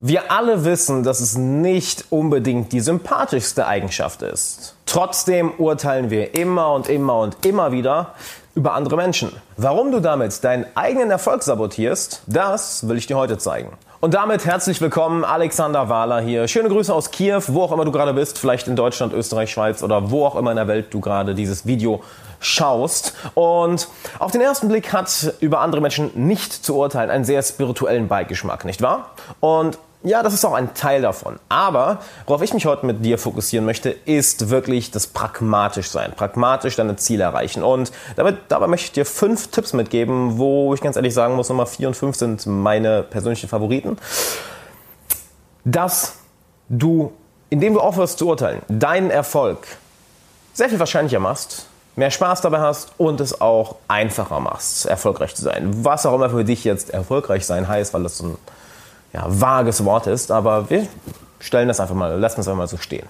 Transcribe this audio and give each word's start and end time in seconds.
Wir 0.00 0.30
alle 0.30 0.66
wissen, 0.66 1.04
dass 1.04 1.20
es 1.20 1.38
nicht 1.38 2.04
unbedingt 2.10 2.70
die 2.72 2.80
sympathischste 2.80 3.66
Eigenschaft 3.66 4.20
ist. 4.20 4.76
Trotzdem 4.84 5.52
urteilen 5.56 6.10
wir 6.10 6.34
immer 6.34 6.74
und 6.74 6.90
immer 6.90 7.18
und 7.20 7.46
immer 7.46 7.72
wieder 7.72 8.12
über 8.54 8.74
andere 8.74 8.96
Menschen. 8.96 9.32
Warum 9.56 9.92
du 9.92 10.00
damit 10.00 10.44
deinen 10.44 10.66
eigenen 10.74 11.10
Erfolg 11.10 11.42
sabotierst, 11.42 12.24
das 12.26 12.86
will 12.86 12.98
ich 12.98 13.06
dir 13.06 13.16
heute 13.16 13.38
zeigen. 13.38 13.70
Und 14.00 14.12
damit 14.12 14.44
herzlich 14.44 14.82
willkommen, 14.82 15.24
Alexander 15.24 15.88
Wahler 15.88 16.20
hier. 16.20 16.46
Schöne 16.46 16.68
Grüße 16.68 16.92
aus 16.92 17.10
Kiew, 17.10 17.40
wo 17.46 17.62
auch 17.62 17.72
immer 17.72 17.86
du 17.86 17.90
gerade 17.90 18.12
bist, 18.12 18.38
vielleicht 18.38 18.68
in 18.68 18.76
Deutschland, 18.76 19.14
Österreich, 19.14 19.50
Schweiz 19.50 19.82
oder 19.82 20.10
wo 20.10 20.26
auch 20.26 20.36
immer 20.36 20.50
in 20.50 20.56
der 20.56 20.68
Welt 20.68 20.92
du 20.92 21.00
gerade 21.00 21.34
dieses 21.34 21.64
Video 21.64 22.02
schaust. 22.38 23.14
Und 23.34 23.88
auf 24.18 24.30
den 24.30 24.42
ersten 24.42 24.68
Blick 24.68 24.92
hat 24.92 25.34
über 25.40 25.60
andere 25.60 25.80
Menschen 25.80 26.10
nicht 26.14 26.52
zu 26.52 26.76
urteilen 26.76 27.08
einen 27.08 27.24
sehr 27.24 27.42
spirituellen 27.42 28.08
Beigeschmack, 28.08 28.66
nicht 28.66 28.82
wahr? 28.82 29.12
Und 29.40 29.78
ja, 30.06 30.22
das 30.22 30.34
ist 30.34 30.44
auch 30.44 30.54
ein 30.54 30.72
Teil 30.74 31.02
davon. 31.02 31.40
Aber 31.48 31.98
worauf 32.26 32.40
ich 32.40 32.54
mich 32.54 32.64
heute 32.64 32.86
mit 32.86 33.04
dir 33.04 33.18
fokussieren 33.18 33.66
möchte, 33.66 33.90
ist 33.90 34.50
wirklich 34.50 34.92
das 34.92 35.08
pragmatisch 35.08 35.90
sein. 35.90 36.12
Pragmatisch 36.14 36.76
deine 36.76 36.94
Ziele 36.94 37.24
erreichen. 37.24 37.64
Und 37.64 37.90
damit, 38.14 38.38
dabei 38.48 38.68
möchte 38.68 38.86
ich 38.86 38.92
dir 38.92 39.04
fünf 39.04 39.48
Tipps 39.48 39.72
mitgeben, 39.72 40.38
wo 40.38 40.72
ich 40.74 40.80
ganz 40.80 40.94
ehrlich 40.94 41.12
sagen 41.12 41.34
muss, 41.34 41.48
Nummer 41.48 41.66
vier 41.66 41.88
und 41.88 41.94
fünf 41.94 42.14
sind 42.14 42.46
meine 42.46 43.02
persönlichen 43.02 43.48
Favoriten. 43.48 43.98
Dass 45.64 46.14
du, 46.68 47.12
indem 47.50 47.74
du 47.74 47.80
aufhörst 47.80 48.18
zu 48.18 48.28
urteilen, 48.28 48.62
deinen 48.68 49.10
Erfolg 49.10 49.66
sehr 50.54 50.68
viel 50.68 50.78
wahrscheinlicher 50.78 51.18
machst, 51.18 51.66
mehr 51.96 52.12
Spaß 52.12 52.42
dabei 52.42 52.60
hast 52.60 52.92
und 52.96 53.20
es 53.20 53.40
auch 53.40 53.74
einfacher 53.88 54.38
machst, 54.38 54.86
erfolgreich 54.86 55.34
zu 55.34 55.42
sein. 55.42 55.84
Was 55.84 56.06
auch 56.06 56.14
immer 56.14 56.30
für 56.30 56.44
dich 56.44 56.62
jetzt 56.62 56.90
erfolgreich 56.90 57.44
sein 57.44 57.66
heißt, 57.66 57.92
weil 57.92 58.04
das 58.04 58.18
so 58.18 58.26
ein 58.26 58.38
ja, 59.16 59.24
vages 59.26 59.84
Wort 59.84 60.06
ist, 60.06 60.30
aber 60.30 60.68
wir 60.68 60.86
stellen 61.40 61.68
das 61.68 61.80
einfach 61.80 61.94
mal, 61.94 62.18
lassen 62.18 62.40
es 62.40 62.48
einfach 62.48 62.58
mal 62.58 62.68
so 62.68 62.76
stehen. 62.76 63.06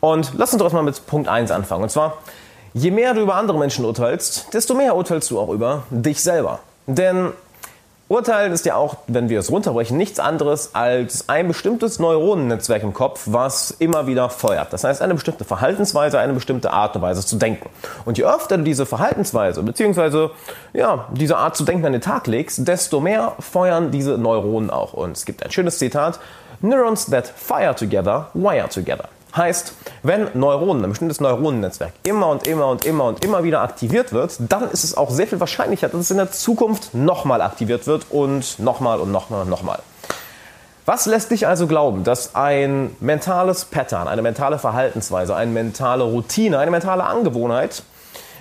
Und 0.00 0.32
lass 0.36 0.52
uns 0.52 0.62
doch 0.62 0.72
mal 0.72 0.82
mit 0.82 1.06
Punkt 1.06 1.28
1 1.28 1.50
anfangen. 1.52 1.84
Und 1.84 1.90
zwar, 1.90 2.14
je 2.74 2.90
mehr 2.90 3.14
du 3.14 3.20
über 3.20 3.36
andere 3.36 3.56
Menschen 3.58 3.84
urteilst, 3.84 4.52
desto 4.52 4.74
mehr 4.74 4.96
urteilst 4.96 5.30
du 5.30 5.38
auch 5.38 5.50
über 5.50 5.84
dich 5.90 6.20
selber. 6.20 6.58
Denn 6.86 7.32
Urteilen 8.08 8.52
ist 8.52 8.64
ja 8.64 8.76
auch, 8.76 8.98
wenn 9.08 9.28
wir 9.28 9.40
es 9.40 9.50
runterbrechen, 9.50 9.96
nichts 9.96 10.20
anderes 10.20 10.76
als 10.76 11.28
ein 11.28 11.48
bestimmtes 11.48 11.98
Neuronennetzwerk 11.98 12.84
im 12.84 12.94
Kopf, 12.94 13.22
was 13.26 13.72
immer 13.72 14.06
wieder 14.06 14.30
feuert. 14.30 14.72
Das 14.72 14.84
heißt, 14.84 15.02
eine 15.02 15.14
bestimmte 15.14 15.44
Verhaltensweise, 15.44 16.20
eine 16.20 16.32
bestimmte 16.32 16.70
Art 16.70 16.94
und 16.94 17.02
Weise 17.02 17.26
zu 17.26 17.34
denken. 17.34 17.68
Und 18.04 18.16
je 18.16 18.24
öfter 18.24 18.58
du 18.58 18.62
diese 18.62 18.86
Verhaltensweise 18.86 19.60
bzw. 19.64 20.28
ja, 20.72 21.08
diese 21.14 21.36
Art 21.36 21.56
zu 21.56 21.64
denken 21.64 21.84
an 21.84 21.92
den 21.92 22.00
Tag 22.00 22.28
legst, 22.28 22.68
desto 22.68 23.00
mehr 23.00 23.32
feuern 23.40 23.90
diese 23.90 24.16
Neuronen 24.18 24.70
auch. 24.70 24.92
Und 24.92 25.16
es 25.16 25.24
gibt 25.24 25.42
ein 25.44 25.50
schönes 25.50 25.78
Zitat: 25.78 26.20
Neurons 26.60 27.06
that 27.06 27.26
fire 27.26 27.74
together 27.74 28.28
wire 28.34 28.68
together. 28.68 29.08
Heißt, 29.36 29.74
wenn 30.02 30.28
Neuronen, 30.32 30.82
ein 30.82 30.90
bestimmtes 30.90 31.20
Neuronennetzwerk 31.20 31.92
immer 32.04 32.28
und 32.28 32.46
immer 32.46 32.68
und 32.68 32.86
immer 32.86 33.04
und 33.04 33.22
immer 33.22 33.44
wieder 33.44 33.60
aktiviert 33.60 34.14
wird, 34.14 34.36
dann 34.38 34.70
ist 34.70 34.82
es 34.82 34.96
auch 34.96 35.10
sehr 35.10 35.26
viel 35.26 35.40
wahrscheinlicher, 35.40 35.88
dass 35.88 36.00
es 36.00 36.10
in 36.10 36.16
der 36.16 36.32
Zukunft 36.32 36.94
nochmal 36.94 37.42
aktiviert 37.42 37.86
wird 37.86 38.06
und 38.08 38.58
nochmal 38.58 38.98
und 38.98 39.12
nochmal 39.12 39.42
und 39.42 39.50
nochmal. 39.50 39.80
Was 40.86 41.04
lässt 41.04 41.32
dich 41.32 41.46
also 41.46 41.66
glauben, 41.66 42.04
dass 42.04 42.34
ein 42.34 42.96
mentales 43.00 43.66
Pattern, 43.66 44.08
eine 44.08 44.22
mentale 44.22 44.58
Verhaltensweise, 44.58 45.36
eine 45.36 45.50
mentale 45.50 46.04
Routine, 46.04 46.58
eine 46.58 46.70
mentale 46.70 47.04
Angewohnheit, 47.04 47.82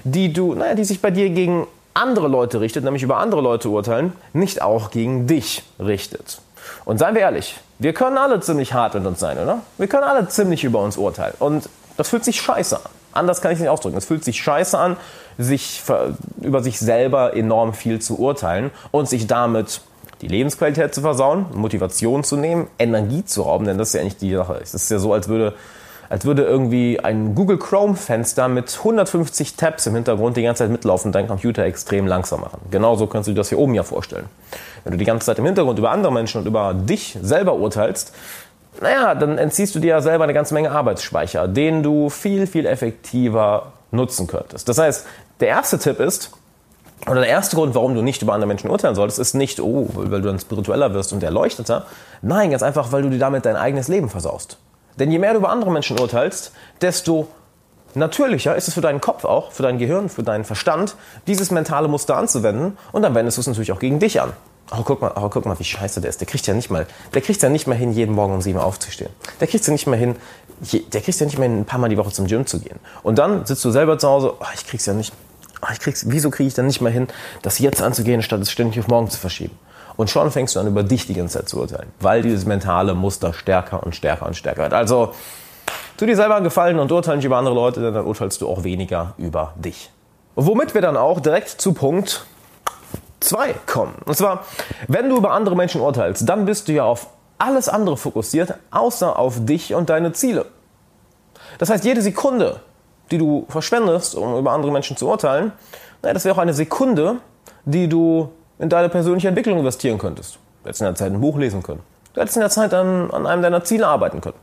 die 0.03 0.31
du, 0.31 0.53
naja, 0.53 0.75
die 0.75 0.85
sich 0.85 1.01
bei 1.01 1.11
dir 1.11 1.29
gegen 1.31 1.67
andere 1.93 2.27
Leute 2.27 2.61
richtet, 2.61 2.83
nämlich 2.83 3.03
über 3.03 3.17
andere 3.17 3.41
Leute 3.41 3.67
urteilen, 3.67 4.13
nicht 4.31 4.61
auch 4.61 4.91
gegen 4.91 5.27
dich 5.27 5.63
richtet? 5.79 6.39
Und 6.85 6.99
seien 6.99 7.15
wir 7.15 7.21
ehrlich, 7.21 7.55
wir 7.79 7.93
können 7.93 8.17
alle 8.17 8.39
ziemlich 8.39 8.73
hart 8.73 8.93
mit 8.93 9.05
uns 9.05 9.19
sein, 9.19 9.37
oder? 9.37 9.59
Wir 9.77 9.87
können 9.87 10.03
alle 10.03 10.27
ziemlich 10.27 10.63
über 10.63 10.79
uns 10.81 10.97
urteilen. 10.97 11.35
Und 11.39 11.69
das 11.97 12.09
fühlt 12.09 12.23
sich 12.23 12.41
scheiße 12.41 12.77
an. 12.77 12.91
Anders 13.13 13.41
kann 13.41 13.51
ich 13.51 13.57
es 13.57 13.61
nicht 13.61 13.69
ausdrücken. 13.69 13.97
Es 13.97 14.05
fühlt 14.05 14.23
sich 14.23 14.41
scheiße 14.41 14.77
an, 14.77 14.97
sich 15.37 15.83
über 16.41 16.61
sich 16.61 16.79
selber 16.79 17.35
enorm 17.35 17.73
viel 17.73 17.99
zu 17.99 18.19
urteilen 18.19 18.71
und 18.91 19.07
sich 19.07 19.27
damit 19.27 19.81
die 20.21 20.27
Lebensqualität 20.27 20.93
zu 20.93 21.01
versauen, 21.01 21.45
Motivation 21.53 22.23
zu 22.23 22.37
nehmen, 22.37 22.67
Energie 22.79 23.25
zu 23.25 23.41
rauben, 23.41 23.65
denn 23.65 23.77
das 23.77 23.89
ist 23.89 23.93
ja 23.95 24.03
nicht 24.03 24.21
die 24.21 24.33
Sache. 24.33 24.59
Es 24.61 24.73
ist 24.73 24.89
ja 24.89 24.97
so, 24.97 25.13
als 25.13 25.27
würde 25.27 25.53
als 26.09 26.25
würde 26.25 26.43
irgendwie 26.43 26.99
ein 26.99 27.35
Google 27.35 27.57
Chrome 27.57 27.95
Fenster 27.95 28.47
mit 28.47 28.75
150 28.77 29.55
Tabs 29.55 29.85
im 29.87 29.95
Hintergrund 29.95 30.37
die 30.37 30.43
ganze 30.43 30.63
Zeit 30.63 30.71
mitlaufen 30.71 31.09
und 31.09 31.15
deinen 31.15 31.27
Computer 31.27 31.63
extrem 31.63 32.07
langsam 32.07 32.41
machen. 32.41 32.59
Genauso 32.71 33.07
kannst 33.07 33.27
du 33.27 33.31
dir 33.31 33.37
das 33.37 33.49
hier 33.49 33.59
oben 33.59 33.73
ja 33.73 33.83
vorstellen. 33.83 34.25
Wenn 34.83 34.91
du 34.91 34.97
die 34.97 35.05
ganze 35.05 35.25
Zeit 35.25 35.39
im 35.39 35.45
Hintergrund 35.45 35.79
über 35.79 35.91
andere 35.91 36.11
Menschen 36.11 36.41
und 36.41 36.47
über 36.47 36.73
dich 36.73 37.17
selber 37.21 37.55
urteilst, 37.55 38.13
naja, 38.81 39.15
dann 39.15 39.37
entziehst 39.37 39.73
du 39.75 39.79
dir 39.79 39.89
ja 39.89 40.01
selber 40.01 40.25
eine 40.25 40.33
ganze 40.33 40.53
Menge 40.53 40.71
Arbeitsspeicher, 40.71 41.47
den 41.47 41.81
du 41.81 42.09
viel, 42.09 42.45
viel 42.45 42.65
effektiver 42.65 43.73
nutzen 43.91 44.27
könntest. 44.27 44.67
Das 44.67 44.77
heißt, 44.77 45.05
der 45.39 45.47
erste 45.47 45.79
Tipp 45.79 45.99
ist, 45.99 46.31
oder 47.07 47.21
der 47.21 47.29
erste 47.29 47.55
Grund, 47.55 47.75
warum 47.75 47.93
du 47.93 48.01
nicht 48.01 48.21
über 48.21 48.33
andere 48.33 48.47
Menschen 48.47 48.69
urteilen 48.69 48.95
solltest, 48.95 49.19
ist 49.19 49.33
nicht, 49.33 49.59
oh, 49.59 49.87
weil 49.93 50.21
du 50.21 50.27
dann 50.27 50.39
spiritueller 50.39 50.93
wirst 50.93 51.13
und 51.13 51.21
erleuchteter. 51.23 51.85
Nein, 52.21 52.51
ganz 52.51 52.63
einfach, 52.63 52.91
weil 52.91 53.03
du 53.03 53.09
dir 53.09 53.19
damit 53.19 53.45
dein 53.45 53.55
eigenes 53.55 53.87
Leben 53.87 54.09
versaust. 54.09 54.57
Denn 54.99 55.11
je 55.11 55.19
mehr 55.19 55.33
du 55.33 55.39
über 55.39 55.49
andere 55.49 55.71
Menschen 55.71 55.99
urteilst, 55.99 56.51
desto 56.81 57.27
natürlicher 57.95 58.55
ist 58.55 58.67
es 58.67 58.73
für 58.73 58.81
deinen 58.81 59.01
Kopf 59.01 59.25
auch, 59.25 59.51
für 59.51 59.63
dein 59.63 59.77
Gehirn, 59.77 60.09
für 60.09 60.23
deinen 60.23 60.43
Verstand, 60.43 60.95
dieses 61.27 61.51
mentale 61.51 61.87
Muster 61.87 62.17
anzuwenden 62.17 62.77
und 62.91 63.01
dann 63.01 63.15
wendest 63.15 63.37
du 63.37 63.41
es 63.41 63.47
natürlich 63.47 63.71
auch 63.71 63.79
gegen 63.79 63.99
dich 63.99 64.21
an. 64.21 64.33
Oh, 64.71 64.81
guck 64.83 65.01
mal, 65.01 65.11
oh, 65.15 65.29
guck 65.29 65.45
mal, 65.45 65.59
wie 65.59 65.63
scheiße 65.63 66.01
der 66.01 66.09
ist. 66.09 66.21
Der 66.21 66.27
kriegt 66.27 66.47
ja 66.47 66.53
nicht 66.53 66.71
mal, 66.71 66.87
der 67.13 67.21
kriegt 67.21 67.41
ja 67.41 67.49
nicht 67.49 67.67
mal 67.67 67.75
hin, 67.75 67.91
jeden 67.91 68.15
Morgen 68.15 68.33
um 68.33 68.41
sieben 68.41 68.57
aufzustehen. 68.57 69.11
Der 69.39 69.47
kriegt 69.47 69.65
ja 69.65 69.71
nicht 69.71 69.85
mal 69.85 69.97
hin, 69.97 70.15
der 70.91 71.01
kriegt 71.01 71.19
ja 71.19 71.25
nicht 71.25 71.37
mal 71.37 71.43
hin, 71.43 71.59
ein 71.59 71.65
paar 71.65 71.79
Mal 71.79 71.89
die 71.89 71.97
Woche 71.97 72.11
zum 72.11 72.25
Gym 72.25 72.47
zu 72.47 72.59
gehen. 72.59 72.79
Und 73.03 73.19
dann 73.19 73.45
sitzt 73.45 73.63
du 73.63 73.69
selber 73.69 73.99
zu 73.99 74.07
Hause, 74.07 74.33
oh, 74.39 74.45
ich 74.55 74.65
krieg's 74.65 74.87
ja 74.87 74.93
nicht, 74.93 75.13
oh, 75.61 75.67
ich 75.71 75.79
krieg's, 75.79 76.05
wieso 76.09 76.31
kriege 76.31 76.47
ich 76.47 76.55
dann 76.55 76.65
nicht 76.65 76.81
mal 76.81 76.91
hin, 76.91 77.07
das 77.43 77.59
jetzt 77.59 77.81
anzugehen, 77.81 78.23
statt 78.23 78.41
es 78.41 78.51
ständig 78.51 78.79
auf 78.79 78.87
morgen 78.87 79.09
zu 79.09 79.19
verschieben? 79.19 79.55
Und 79.97 80.09
schon 80.09 80.31
fängst 80.31 80.55
du 80.55 80.59
an, 80.59 80.67
über 80.67 80.83
dich 80.83 81.07
die 81.07 81.13
ganze 81.13 81.39
Zeit 81.39 81.49
zu 81.49 81.59
urteilen, 81.59 81.91
weil 81.99 82.21
dieses 82.21 82.45
mentale 82.45 82.93
Muster 82.93 83.33
stärker 83.33 83.83
und 83.83 83.95
stärker 83.95 84.25
und 84.25 84.35
stärker 84.35 84.63
wird. 84.63 84.73
Also, 84.73 85.13
tu 85.97 86.05
dir 86.05 86.15
selber 86.15 86.35
einen 86.35 86.43
Gefallen 86.43 86.79
und 86.79 86.91
urteile 86.91 87.17
nicht 87.17 87.25
über 87.25 87.37
andere 87.37 87.55
Leute, 87.55 87.81
denn 87.81 87.93
dann 87.93 88.05
urteilst 88.05 88.41
du 88.41 88.49
auch 88.49 88.63
weniger 88.63 89.13
über 89.17 89.53
dich. 89.55 89.91
Womit 90.35 90.73
wir 90.73 90.81
dann 90.81 90.97
auch 90.97 91.21
direkt 91.21 91.49
zu 91.49 91.73
Punkt 91.73 92.25
2 93.21 93.55
kommen. 93.65 93.95
Und 94.05 94.15
zwar, 94.15 94.43
wenn 94.87 95.09
du 95.09 95.17
über 95.17 95.31
andere 95.31 95.55
Menschen 95.55 95.81
urteilst, 95.81 96.27
dann 96.27 96.45
bist 96.45 96.67
du 96.67 96.73
ja 96.73 96.83
auf 96.83 97.07
alles 97.37 97.69
andere 97.69 97.97
fokussiert, 97.97 98.53
außer 98.71 99.17
auf 99.17 99.45
dich 99.45 99.73
und 99.73 99.89
deine 99.89 100.13
Ziele. 100.13 100.45
Das 101.57 101.69
heißt, 101.69 101.85
jede 101.85 102.01
Sekunde, 102.01 102.59
die 103.11 103.17
du 103.17 103.45
verschwendest, 103.49 104.15
um 104.15 104.37
über 104.37 104.51
andere 104.51 104.71
Menschen 104.71 104.97
zu 104.97 105.07
urteilen, 105.07 105.51
naja, 106.01 106.13
das 106.13 106.25
wäre 106.25 106.35
auch 106.35 106.39
eine 106.39 106.53
Sekunde, 106.53 107.17
die 107.65 107.87
du 107.87 108.29
in 108.59 108.69
deine 108.69 108.89
persönliche 108.89 109.27
Entwicklung 109.27 109.59
investieren 109.59 109.97
könntest. 109.97 110.39
Du 110.63 110.69
hättest 110.69 110.81
in 110.81 110.85
der 110.85 110.95
Zeit 110.95 111.11
ein 111.11 111.21
Buch 111.21 111.37
lesen 111.37 111.63
können. 111.63 111.81
Du 112.13 112.21
hättest 112.21 112.37
in 112.37 112.41
der 112.41 112.49
Zeit 112.49 112.73
an, 112.73 113.11
an 113.11 113.27
einem 113.27 113.41
deiner 113.41 113.63
Ziele 113.63 113.87
arbeiten 113.87 114.21
können. 114.21 114.37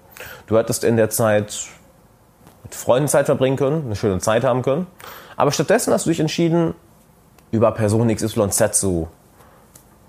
Du 0.46 0.58
hättest 0.58 0.84
in 0.84 0.96
der 0.96 1.10
Zeit 1.10 1.56
mit 2.64 2.74
Freunden 2.74 3.08
Zeit 3.08 3.26
verbringen 3.26 3.56
können, 3.56 3.86
eine 3.86 3.96
schöne 3.96 4.18
Zeit 4.18 4.44
haben 4.44 4.62
können. 4.62 4.86
Aber 5.36 5.50
stattdessen 5.50 5.92
hast 5.92 6.06
du 6.06 6.10
dich 6.10 6.20
entschieden, 6.20 6.74
über 7.50 7.72
Person 7.72 8.14
XYZ 8.14 8.78
zu, 8.78 9.08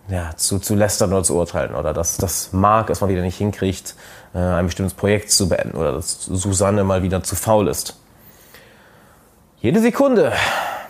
ja, 0.09 0.31
zu, 0.35 0.59
zu 0.59 0.75
lästern 0.75 1.13
oder 1.13 1.23
zu 1.23 1.35
urteilen. 1.35 1.73
Oder 1.73 1.93
dass, 1.93 2.17
dass 2.17 2.51
Marc 2.51 2.89
es 2.89 3.01
mal 3.01 3.09
wieder 3.09 3.21
nicht 3.21 3.37
hinkriegt, 3.37 3.95
äh, 4.33 4.39
ein 4.39 4.65
bestimmtes 4.65 4.93
Projekt 4.93 5.31
zu 5.31 5.47
beenden. 5.47 5.77
Oder 5.77 5.93
dass 5.93 6.25
Susanne 6.25 6.83
mal 6.83 7.03
wieder 7.03 7.23
zu 7.23 7.35
faul 7.35 7.67
ist. 7.67 7.97
Jede 9.61 9.79
Sekunde, 9.79 10.33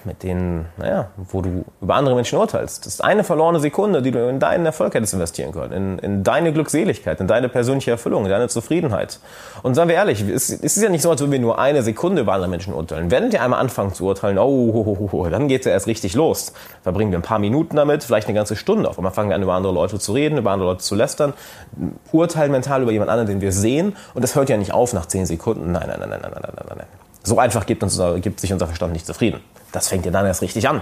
mit 0.06 0.24
denen, 0.24 0.66
naja, 0.78 1.09
wo 1.18 1.41
du 1.41 1.66
über 1.81 1.96
andere 1.96 2.16
Menschen 2.16 2.38
urteilst. 2.38 2.86
Das 2.86 2.96
ist 2.96 3.03
eine 3.03 3.24
verlorene 3.24 3.59
Sekunde, 3.59 4.02
die 4.02 4.12
du 4.12 4.30
in 4.30 4.40
deinen 4.40 4.66
Erfolg 4.66 4.94
hättest 4.94 5.14
investieren 5.14 5.52
können, 5.52 5.72
in, 5.72 6.00
in 6.00 6.24
deine 6.24 6.53
Glückseligkeit, 6.53 7.19
in 7.19 7.28
deine 7.28 7.50
persönliche 7.50 7.91
Erfüllung, 7.91 8.25
in 8.25 8.30
deine 8.30 8.48
Zufriedenheit. 8.48 9.19
Und 9.62 9.75
seien 9.75 9.88
wir 9.88 9.95
ehrlich, 9.95 10.22
es, 10.22 10.50
es 10.50 10.78
ist 10.78 10.81
ja 10.83 10.89
nicht 10.89 11.01
so, 11.01 11.10
als 11.10 11.22
würden 11.22 11.31
wir 11.31 11.39
nur 11.39 11.60
eine 11.60 11.83
Sekunde 11.83 12.22
über 12.22 12.33
andere 12.33 12.50
Menschen 12.50 12.74
urteilen. 12.74 13.12
Wenn 13.12 13.31
wir 13.31 13.42
einmal 13.42 13.60
anfangen 13.60 13.94
zu 13.94 14.06
urteilen, 14.06 14.38
oh, 14.38 14.72
oh, 14.74 14.98
oh, 15.00 15.10
oh 15.12 15.30
dann 15.30 15.48
geht's 15.48 15.66
ja 15.66 15.72
erst 15.72 15.88
richtig 15.88 16.16
los. 16.16 16.54
Verbringen 16.83 17.12
wir 17.12 17.19
ein 17.19 17.24
paar 17.24 17.39
Minuten 17.39 17.75
damit, 17.75 18.04
vielleicht 18.04 18.28
eine 18.28 18.36
ganze 18.36 18.56
Stunde. 18.56 18.89
Auf 18.89 18.98
einmal 18.98 19.13
fangen 19.13 19.30
wir 19.30 19.36
an, 19.36 19.44
über 19.44 19.54
andere 19.54 19.74
Leute 19.74 20.00
zu 20.00 20.13
reden, 20.13 20.38
über 20.38 20.51
andere 20.51 20.69
Leute 20.69 20.83
zu 20.83 20.95
lästern, 20.95 21.33
urteilen 22.12 22.51
mental 22.51 22.81
über 22.81 22.92
jemand 22.92 23.10
anderen, 23.10 23.28
den 23.28 23.42
wir 23.42 23.51
sehen. 23.51 23.95
Und 24.13 24.24
das 24.24 24.36
hört 24.36 24.50
ja 24.50 24.57
nicht 24.57 24.74
auf 24.74 24.94
nach 24.94 25.06
zehn 25.06 25.25
Sekunden. 25.25 25.72
Nein, 25.72 25.88
nein, 25.88 26.00
nein, 26.00 26.10
nein, 26.10 26.22
nein, 26.22 26.31
nein, 26.33 26.54
nein, 26.56 26.78
nein. 26.78 26.88
So 27.24 27.39
einfach 27.39 27.66
gibt, 27.66 27.83
uns, 27.83 28.01
gibt 28.22 28.42
sich 28.42 28.51
unser 28.51 28.68
Verstand 28.68 28.92
nicht 28.92 29.06
zufrieden. 29.06 29.39
Das 29.74 29.90
fängt 29.90 30.06
ja 30.06 30.12
dann 30.12 30.25
erst 30.25 30.42
richtig 30.42 30.70
an. 30.70 30.81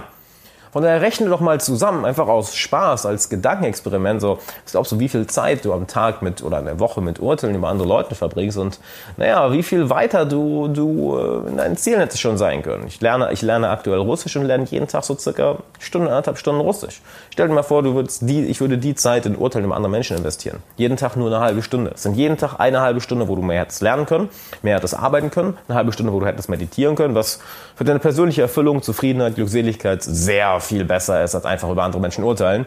Von 0.72 0.82
daher 0.82 1.02
rechne 1.02 1.28
doch 1.28 1.40
mal 1.40 1.60
zusammen, 1.60 2.06
einfach 2.06 2.28
aus 2.28 2.56
Spaß, 2.56 3.04
als 3.04 3.28
Gedankenexperiment, 3.28 4.22
so, 4.22 4.38
was 4.64 4.72
glaubst 4.72 4.92
du, 4.92 4.98
wie 4.98 5.08
viel 5.10 5.26
Zeit 5.26 5.66
du 5.66 5.74
am 5.74 5.86
Tag 5.86 6.22
mit 6.22 6.42
oder 6.42 6.60
in 6.60 6.64
der 6.64 6.80
Woche 6.80 7.02
mit 7.02 7.20
Urteilen 7.20 7.54
über 7.54 7.68
andere 7.68 7.86
Leute 7.86 8.14
verbringst 8.14 8.56
und, 8.56 8.80
naja, 9.18 9.52
wie 9.52 9.62
viel 9.62 9.90
weiter 9.90 10.24
du, 10.24 10.68
du 10.68 11.18
äh, 11.18 11.50
in 11.50 11.58
deinen 11.58 11.76
Zielen 11.76 12.00
hättest 12.00 12.22
schon 12.22 12.38
sein 12.38 12.62
können. 12.62 12.86
Ich 12.86 13.02
lerne, 13.02 13.30
ich 13.32 13.42
lerne 13.42 13.68
aktuell 13.68 13.98
Russisch 13.98 14.34
und 14.36 14.46
lerne 14.46 14.64
jeden 14.64 14.88
Tag 14.88 15.04
so 15.04 15.14
circa 15.14 15.58
Stunde, 15.78 16.08
anderthalb 16.08 16.38
Stunden 16.38 16.62
Russisch. 16.62 17.02
Stell 17.28 17.48
dir 17.48 17.54
mal 17.54 17.62
vor, 17.62 17.82
du 17.82 17.94
würdest 17.94 18.22
die, 18.22 18.46
ich 18.46 18.62
würde 18.62 18.78
die 18.78 18.94
Zeit 18.94 19.26
in 19.26 19.36
Urteilen 19.36 19.66
über 19.66 19.76
andere 19.76 19.90
Menschen 19.90 20.16
investieren. 20.16 20.62
Jeden 20.78 20.96
Tag 20.96 21.16
nur 21.16 21.26
eine 21.26 21.40
halbe 21.40 21.62
Stunde. 21.62 21.90
Es 21.94 22.02
sind 22.02 22.14
jeden 22.14 22.38
Tag 22.38 22.60
eine 22.60 22.80
halbe 22.80 23.02
Stunde, 23.02 23.28
wo 23.28 23.36
du 23.36 23.42
mehr 23.42 23.60
hättest 23.60 23.82
lernen 23.82 24.06
können, 24.06 24.30
mehr 24.62 24.76
hättest 24.76 24.98
arbeiten 24.98 25.30
können, 25.30 25.58
eine 25.68 25.76
halbe 25.76 25.92
Stunde, 25.92 26.14
wo 26.14 26.20
du 26.20 26.24
hättest 26.24 26.48
meditieren 26.48 26.96
können, 26.96 27.14
was 27.14 27.40
für 27.76 27.84
deine 27.84 27.98
persönliche 27.98 28.40
Erfüllung, 28.40 28.80
Zufriedenheit, 28.80 29.34
Glückseligkeit 29.34 30.02
sehr 30.02 30.61
viel 30.62 30.84
besser 30.84 31.22
ist, 31.22 31.34
als 31.34 31.44
einfach 31.44 31.70
über 31.70 31.82
andere 31.82 32.00
Menschen 32.00 32.24
urteilen. 32.24 32.66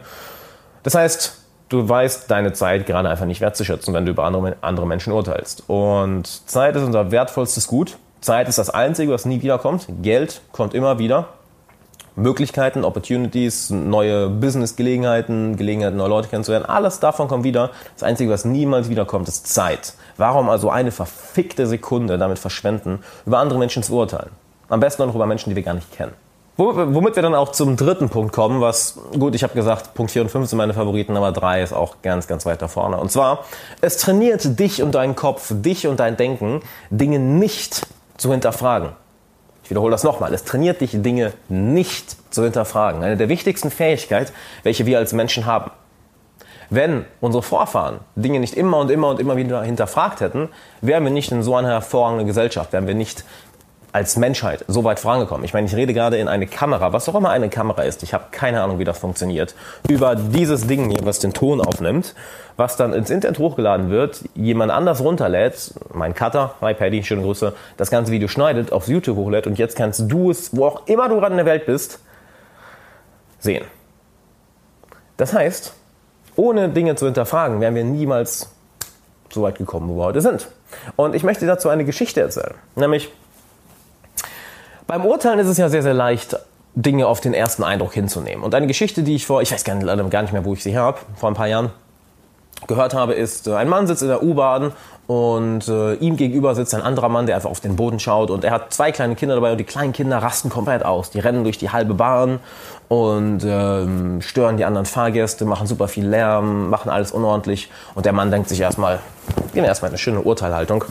Das 0.83 0.95
heißt, 0.95 1.37
du 1.69 1.87
weißt 1.87 2.29
deine 2.29 2.53
Zeit 2.53 2.85
gerade 2.85 3.09
einfach 3.09 3.25
nicht 3.25 3.41
wertzuschätzen, 3.41 3.93
wenn 3.93 4.05
du 4.05 4.11
über 4.11 4.23
andere, 4.23 4.55
andere 4.61 4.87
Menschen 4.87 5.13
urteilst. 5.13 5.63
Und 5.67 6.27
Zeit 6.49 6.75
ist 6.75 6.83
unser 6.83 7.11
wertvollstes 7.11 7.67
Gut. 7.67 7.97
Zeit 8.21 8.47
ist 8.47 8.57
das 8.57 8.69
Einzige, 8.69 9.11
was 9.11 9.25
nie 9.25 9.41
wiederkommt. 9.41 9.87
Geld 10.01 10.41
kommt 10.51 10.73
immer 10.73 10.99
wieder. 10.99 11.29
Möglichkeiten, 12.15 12.85
Opportunities, 12.85 13.69
neue 13.69 14.29
Business-Gelegenheiten, 14.29 15.57
Gelegenheiten, 15.57 15.97
neue 15.97 16.09
Leute 16.09 16.29
kennenzulernen, 16.29 16.65
alles 16.65 17.01
davon 17.01 17.27
kommt 17.27 17.43
wieder. 17.43 17.71
Das 17.93 18.03
Einzige, 18.03 18.31
was 18.31 18.45
niemals 18.45 18.89
wiederkommt, 18.89 19.27
ist 19.27 19.53
Zeit. 19.53 19.95
Warum 20.15 20.49
also 20.49 20.69
eine 20.69 20.91
verfickte 20.91 21.67
Sekunde 21.67 22.17
damit 22.17 22.39
verschwenden, 22.39 22.99
über 23.25 23.39
andere 23.39 23.59
Menschen 23.59 23.83
zu 23.83 23.93
urteilen? 23.93 24.29
Am 24.69 24.79
besten 24.79 25.03
auch 25.03 25.07
noch 25.07 25.15
über 25.15 25.25
Menschen, 25.25 25.49
die 25.49 25.57
wir 25.57 25.63
gar 25.63 25.73
nicht 25.73 25.91
kennen. 25.91 26.13
Womit 26.57 27.17
wir 27.17 27.23
dann 27.23 27.35
auch 27.35 27.51
zum 27.51 27.75
dritten 27.75 28.09
Punkt 28.09 28.33
kommen, 28.33 28.61
was, 28.61 28.97
gut, 29.19 29.35
ich 29.35 29.43
habe 29.43 29.53
gesagt, 29.53 29.93
Punkt 29.93 30.11
4 30.11 30.21
und 30.21 30.29
5 30.29 30.47
sind 30.47 30.57
meine 30.57 30.73
Favoriten, 30.73 31.17
aber 31.17 31.33
3 31.33 31.61
ist 31.61 31.73
auch 31.73 31.97
ganz, 32.01 32.27
ganz 32.27 32.45
weit 32.45 32.61
da 32.61 32.69
vorne. 32.69 32.97
Und 32.97 33.11
zwar, 33.11 33.43
es 33.81 33.97
trainiert 33.97 34.57
dich 34.57 34.81
und 34.81 34.95
deinen 34.95 35.15
Kopf, 35.15 35.51
dich 35.51 35.85
und 35.85 35.99
dein 35.99 36.15
Denken, 36.15 36.61
Dinge 36.89 37.19
nicht 37.19 37.85
zu 38.15 38.31
hinterfragen. 38.31 38.91
Ich 39.65 39.69
wiederhole 39.69 39.91
das 39.91 40.03
nochmal. 40.03 40.33
Es 40.33 40.45
trainiert 40.45 40.79
dich, 40.79 40.91
Dinge 40.93 41.33
nicht 41.49 42.15
zu 42.33 42.43
hinterfragen. 42.43 43.03
Eine 43.03 43.17
der 43.17 43.27
wichtigsten 43.27 43.69
Fähigkeiten, 43.69 44.31
welche 44.63 44.85
wir 44.85 44.99
als 44.99 45.11
Menschen 45.11 45.45
haben. 45.45 45.71
Wenn 46.69 47.05
unsere 47.21 47.43
Vorfahren 47.43 47.99
Dinge 48.15 48.39
nicht 48.39 48.55
immer 48.55 48.77
und 48.79 48.89
immer 48.89 49.09
und 49.09 49.19
immer 49.19 49.37
wieder 49.37 49.61
hinterfragt 49.63 50.21
hätten, 50.21 50.49
wären 50.81 51.03
wir 51.03 51.11
nicht 51.11 51.31
in 51.31 51.43
so 51.43 51.55
einer 51.55 51.69
hervorragenden 51.69 52.27
Gesellschaft, 52.27 52.73
wären 52.73 52.87
wir 52.87 52.95
nicht 52.95 53.23
als 53.95 54.17
Menschheit 54.17 54.65
so 54.67 54.83
weit 54.83 54.99
vorangekommen. 54.99 55.45
Ich 55.45 55.53
meine, 55.53 55.67
ich 55.67 55.73
rede 55.73 55.93
gerade 55.93 56.17
in 56.17 56.27
eine 56.27 56.47
Kamera, 56.47 56.91
was 56.91 57.07
auch 57.07 57.15
immer 57.15 57.29
eine 57.29 57.47
Kamera 57.47 57.83
ist. 57.83 58.03
Ich 58.03 58.13
habe 58.13 58.25
keine 58.29 58.61
Ahnung, 58.61 58.77
wie 58.77 58.83
das 58.83 58.99
funktioniert. 58.99 59.55
Über 59.87 60.17
dieses 60.17 60.67
Ding 60.67 60.89
hier, 60.89 61.05
was 61.05 61.19
den 61.19 61.31
Ton 61.31 61.61
aufnimmt, 61.61 62.13
was 62.57 62.75
dann 62.75 62.91
ins 62.91 63.09
Internet 63.09 63.39
hochgeladen 63.39 63.89
wird, 63.89 64.25
jemand 64.35 64.73
anders 64.73 64.99
runterlädt, 64.99 65.75
mein 65.93 66.13
Cutter, 66.13 66.55
hi 66.59 66.73
Paddy, 66.73 67.05
schöne 67.05 67.21
Grüße, 67.21 67.53
das 67.77 67.89
ganze 67.89 68.11
Video 68.11 68.27
schneidet, 68.27 68.73
auf 68.73 68.89
YouTube 68.89 69.15
hochlädt 69.15 69.47
und 69.47 69.57
jetzt 69.57 69.77
kannst 69.77 70.11
du 70.11 70.29
es, 70.29 70.53
wo 70.53 70.65
auch 70.65 70.87
immer 70.87 71.07
du 71.07 71.15
gerade 71.15 71.31
in 71.31 71.37
der 71.37 71.45
Welt 71.45 71.65
bist, 71.65 71.99
sehen. 73.39 73.63
Das 75.15 75.31
heißt, 75.31 75.73
ohne 76.35 76.67
Dinge 76.67 76.95
zu 76.95 77.05
hinterfragen, 77.05 77.61
wären 77.61 77.75
wir 77.75 77.85
niemals 77.85 78.49
so 79.31 79.41
weit 79.41 79.57
gekommen, 79.57 79.87
wo 79.87 79.95
wir 79.95 80.03
heute 80.03 80.19
sind. 80.19 80.49
Und 80.97 81.15
ich 81.15 81.23
möchte 81.23 81.45
dazu 81.45 81.69
eine 81.69 81.85
Geschichte 81.85 82.19
erzählen. 82.19 82.55
Nämlich, 82.75 83.13
beim 84.87 85.05
Urteilen 85.05 85.39
ist 85.39 85.47
es 85.47 85.57
ja 85.57 85.69
sehr, 85.69 85.83
sehr 85.83 85.93
leicht, 85.93 86.37
Dinge 86.75 87.07
auf 87.07 87.21
den 87.21 87.33
ersten 87.33 87.63
Eindruck 87.63 87.93
hinzunehmen. 87.93 88.43
Und 88.43 88.53
eine 88.53 88.67
Geschichte, 88.67 89.03
die 89.03 89.15
ich 89.15 89.25
vor, 89.25 89.41
ich 89.41 89.51
weiß 89.51 89.63
gar 89.63 89.75
nicht 89.75 90.33
mehr, 90.33 90.45
wo 90.45 90.53
ich 90.53 90.63
sie 90.63 90.77
habe, 90.77 90.99
vor 91.15 91.29
ein 91.29 91.35
paar 91.35 91.47
Jahren 91.47 91.71
gehört 92.67 92.93
habe, 92.93 93.13
ist, 93.13 93.47
äh, 93.47 93.55
ein 93.55 93.69
Mann 93.69 93.87
sitzt 93.87 94.01
in 94.01 94.07
der 94.07 94.23
U-Bahn 94.23 94.71
und 95.07 95.67
äh, 95.67 95.93
ihm 95.95 96.17
gegenüber 96.17 96.55
sitzt 96.55 96.73
ein 96.73 96.81
anderer 96.81 97.09
Mann, 97.09 97.27
der 97.27 97.35
einfach 97.35 97.49
auf 97.49 97.59
den 97.59 97.75
Boden 97.75 97.99
schaut 97.99 98.31
und 98.31 98.43
er 98.43 98.51
hat 98.51 98.73
zwei 98.73 98.91
kleine 98.91 99.15
Kinder 99.15 99.35
dabei 99.35 99.51
und 99.51 99.57
die 99.57 99.65
kleinen 99.65 99.93
Kinder 99.93 100.17
rasten 100.17 100.49
komplett 100.49 100.83
aus. 100.83 101.11
Die 101.11 101.19
rennen 101.19 101.43
durch 101.43 101.57
die 101.57 101.69
halbe 101.69 101.93
Bahn 101.93 102.39
und 102.87 103.43
ähm, 103.45 104.21
stören 104.21 104.57
die 104.57 104.65
anderen 104.65 104.85
Fahrgäste, 104.85 105.45
machen 105.45 105.67
super 105.67 105.87
viel 105.87 106.07
Lärm, 106.07 106.69
machen 106.69 106.89
alles 106.89 107.11
unordentlich 107.11 107.69
und 107.93 108.05
der 108.05 108.13
Mann 108.13 108.31
denkt 108.31 108.49
sich 108.49 108.59
erstmal, 108.59 108.99
gehen 109.53 109.63
erstmal 109.63 109.89
eine 109.89 109.97
schöne 109.97 110.21
Urteilhaltung 110.21 110.85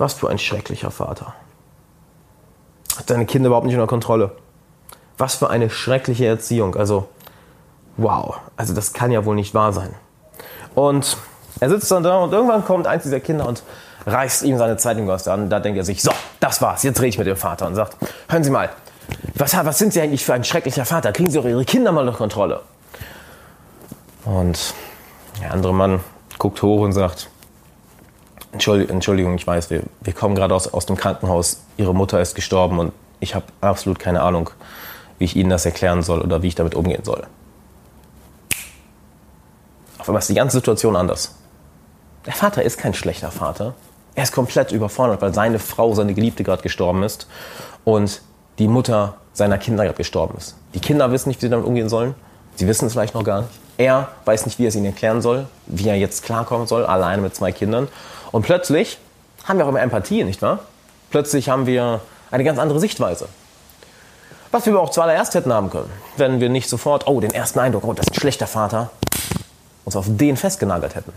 Was 0.00 0.14
für 0.14 0.30
ein 0.30 0.38
schrecklicher 0.38 0.90
Vater. 0.90 1.34
Hat 2.96 3.06
seine 3.06 3.26
Kinder 3.26 3.48
überhaupt 3.48 3.66
nicht 3.66 3.74
unter 3.74 3.86
Kontrolle. 3.86 4.32
Was 5.18 5.34
für 5.34 5.50
eine 5.50 5.68
schreckliche 5.68 6.24
Erziehung. 6.24 6.74
Also, 6.74 7.08
wow. 7.98 8.38
Also, 8.56 8.72
das 8.72 8.94
kann 8.94 9.10
ja 9.10 9.26
wohl 9.26 9.34
nicht 9.34 9.52
wahr 9.52 9.74
sein. 9.74 9.94
Und 10.74 11.18
er 11.60 11.68
sitzt 11.68 11.90
dann 11.90 12.02
da 12.02 12.18
und 12.18 12.32
irgendwann 12.32 12.64
kommt 12.64 12.86
eins 12.86 13.02
dieser 13.02 13.20
Kinder 13.20 13.46
und 13.46 13.62
reißt 14.06 14.42
ihm 14.44 14.56
seine 14.56 14.78
Zeitung 14.78 15.10
aus 15.10 15.24
der. 15.24 15.36
Da 15.36 15.60
denkt 15.60 15.76
er 15.76 15.84
sich, 15.84 16.02
so, 16.02 16.12
das 16.40 16.62
war's. 16.62 16.82
Jetzt 16.82 16.98
rede 17.00 17.08
ich 17.08 17.18
mit 17.18 17.26
dem 17.26 17.36
Vater 17.36 17.66
und 17.66 17.74
sagt, 17.74 17.98
hören 18.30 18.42
Sie 18.42 18.50
mal, 18.50 18.70
was, 19.34 19.54
was 19.54 19.78
sind 19.78 19.92
Sie 19.92 20.00
eigentlich 20.00 20.24
für 20.24 20.32
ein 20.32 20.44
schrecklicher 20.44 20.86
Vater? 20.86 21.12
Kriegen 21.12 21.30
Sie 21.30 21.36
doch 21.36 21.44
Ihre 21.44 21.66
Kinder 21.66 21.92
mal 21.92 22.06
unter 22.06 22.16
Kontrolle. 22.16 22.62
Und 24.24 24.72
der 25.42 25.52
andere 25.52 25.74
Mann 25.74 26.00
guckt 26.38 26.62
hoch 26.62 26.80
und 26.80 26.92
sagt, 26.92 27.28
Entschuldigung, 28.52 29.36
ich 29.36 29.46
weiß, 29.46 29.70
wir, 29.70 29.82
wir 30.00 30.12
kommen 30.12 30.34
gerade 30.34 30.54
aus, 30.54 30.72
aus 30.72 30.86
dem 30.86 30.96
Krankenhaus, 30.96 31.62
Ihre 31.76 31.94
Mutter 31.94 32.20
ist 32.20 32.34
gestorben 32.34 32.78
und 32.78 32.92
ich 33.20 33.34
habe 33.34 33.46
absolut 33.60 33.98
keine 33.98 34.22
Ahnung, 34.22 34.50
wie 35.18 35.24
ich 35.24 35.36
Ihnen 35.36 35.50
das 35.50 35.64
erklären 35.64 36.02
soll 36.02 36.20
oder 36.20 36.42
wie 36.42 36.48
ich 36.48 36.54
damit 36.54 36.74
umgehen 36.74 37.04
soll. 37.04 37.26
Auf 39.98 40.08
einmal 40.08 40.20
ist 40.20 40.28
die 40.28 40.34
ganze 40.34 40.56
Situation 40.56 40.96
anders. 40.96 41.34
Der 42.26 42.32
Vater 42.32 42.62
ist 42.62 42.78
kein 42.78 42.94
schlechter 42.94 43.30
Vater. 43.30 43.74
Er 44.14 44.24
ist 44.24 44.32
komplett 44.32 44.72
überfordert, 44.72 45.22
weil 45.22 45.32
seine 45.32 45.58
Frau, 45.58 45.94
seine 45.94 46.14
Geliebte 46.14 46.42
gerade 46.42 46.62
gestorben 46.62 47.02
ist 47.02 47.28
und 47.84 48.22
die 48.58 48.66
Mutter 48.66 49.14
seiner 49.32 49.58
Kinder 49.58 49.84
gerade 49.84 49.96
gestorben 49.96 50.36
ist. 50.36 50.56
Die 50.74 50.80
Kinder 50.80 51.12
wissen 51.12 51.28
nicht, 51.28 51.40
wie 51.40 51.46
sie 51.46 51.50
damit 51.50 51.66
umgehen 51.66 51.88
sollen. 51.88 52.14
Sie 52.56 52.66
wissen 52.66 52.86
es 52.86 52.92
vielleicht 52.92 53.14
noch 53.14 53.24
gar 53.24 53.42
nicht. 53.42 53.52
Er 53.80 54.08
weiß 54.26 54.44
nicht, 54.44 54.58
wie 54.58 54.66
er 54.66 54.68
es 54.68 54.74
ihnen 54.74 54.84
erklären 54.84 55.22
soll, 55.22 55.46
wie 55.64 55.88
er 55.88 55.96
jetzt 55.96 56.22
klarkommen 56.22 56.66
soll, 56.66 56.84
alleine 56.84 57.22
mit 57.22 57.34
zwei 57.34 57.50
Kindern. 57.50 57.88
Und 58.30 58.42
plötzlich 58.42 58.98
haben 59.44 59.58
wir 59.58 59.64
auch 59.64 59.70
immer 59.70 59.80
Empathie, 59.80 60.22
nicht 60.22 60.42
wahr? 60.42 60.58
Plötzlich 61.08 61.48
haben 61.48 61.64
wir 61.64 62.02
eine 62.30 62.44
ganz 62.44 62.58
andere 62.58 62.78
Sichtweise. 62.78 63.26
Was 64.50 64.66
wir 64.66 64.74
aber 64.74 64.82
auch 64.82 64.90
zuallererst 64.90 65.34
hätten 65.34 65.50
haben 65.50 65.70
können, 65.70 65.90
wenn 66.18 66.40
wir 66.40 66.50
nicht 66.50 66.68
sofort, 66.68 67.06
oh, 67.06 67.20
den 67.20 67.32
ersten 67.32 67.58
Eindruck, 67.58 67.84
oh, 67.84 67.94
das 67.94 68.04
ist 68.04 68.12
ein 68.12 68.20
schlechter 68.20 68.46
Vater, 68.46 68.90
uns 69.86 69.96
auf 69.96 70.04
den 70.06 70.36
festgenagelt 70.36 70.94
hätten. 70.94 71.14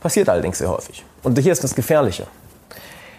Passiert 0.00 0.28
allerdings 0.28 0.58
sehr 0.58 0.70
häufig. 0.70 1.04
Und 1.22 1.38
hier 1.38 1.52
ist 1.52 1.62
das 1.62 1.76
Gefährliche. 1.76 2.26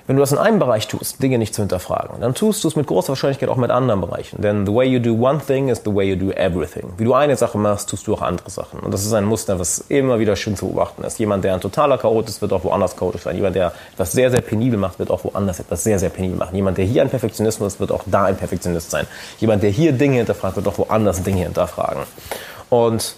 Wenn 0.08 0.18
du 0.18 0.20
das 0.20 0.32
in 0.32 0.38
einem 0.38 0.60
Bereich 0.60 0.88
tust, 0.88 1.24
Dinge 1.24 1.40
nicht 1.40 1.56
zu 1.56 1.64
hinterfragen, 1.64 2.22
dann 2.22 2.36
tust 2.36 2.64
du 2.64 2.68
es 2.68 2.76
mit 2.76 2.86
großer 2.86 3.10
Wahrscheinlichkeit 3.10 3.50
auch 3.50 3.56
mit 3.56 3.72
anderen 3.72 4.02
Bereichen. 4.02 4.40
Denn 4.40 4.64
the 4.68 4.72
way 4.72 4.86
you 4.86 5.00
do 5.00 5.14
one 5.14 5.40
thing 5.40 5.70
is 5.70 5.82
the 5.84 5.96
way 5.96 6.08
you 6.08 6.16
do 6.16 6.32
everything. 6.32 6.94
Wie 6.98 7.06
du 7.06 7.16
eine 7.16 7.36
Sache 7.36 7.58
machst, 7.58 7.90
tust 7.90 8.06
du 8.06 8.14
auch 8.14 8.22
andere 8.22 8.52
Sachen. 8.52 8.82
Und 8.82 8.94
das 8.94 9.04
ist 9.04 9.14
ein 9.14 9.26
Muster, 9.26 9.58
was 9.58 9.80
immer 9.90 10.20
wieder 10.20 10.36
schön 10.36 10.56
zu 10.56 10.68
beobachten 10.68 11.04
ist. 11.04 11.18
Jemand, 11.18 11.44
der 11.44 11.56
ein 11.56 11.62
totaler 11.62 11.98
Chaot 11.98 12.30
ist, 12.30 12.40
wird 12.40 12.54
auch 12.54 12.64
woanders 12.64 12.96
chaotisch 12.96 13.24
sein. 13.24 13.36
Jemand, 13.36 13.56
der 13.56 13.74
etwas 13.94 14.12
sehr, 14.12 14.30
sehr 14.30 14.42
penibel 14.42 14.78
macht, 14.78 15.00
wird 15.00 15.10
auch 15.10 15.24
woanders 15.24 15.60
etwas 15.60 15.84
sehr, 15.84 15.98
sehr 15.98 16.10
penibel 16.10 16.38
machen. 16.38 16.56
Jemand, 16.56 16.78
der 16.78 16.86
hier 16.86 17.02
ein 17.02 17.10
Perfektionismus 17.10 17.74
ist, 17.74 17.80
wird 17.80 17.92
auch 17.92 18.04
da 18.06 18.26
ein 18.26 18.38
Perfektionist 18.38 18.92
sein. 18.92 19.08
Jemand, 19.40 19.64
der 19.64 19.72
hier 19.72 19.92
Dinge 19.92 20.18
hinterfragt, 20.18 20.56
wird 20.56 20.68
auch 20.68 20.78
woanders 20.78 21.24
Dinge 21.24 21.42
hinterfragen. 21.42 22.04
Und 22.70 23.16